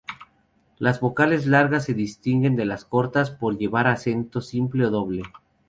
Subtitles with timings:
[0.79, 5.21] Las vocales largas se distinguen de las cortas por llevar acento simple o doble.